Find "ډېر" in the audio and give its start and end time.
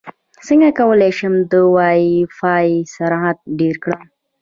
3.59-3.75